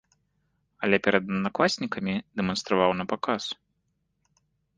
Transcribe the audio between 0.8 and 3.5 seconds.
Але перад аднакласнікамі дэманстраваў напаказ.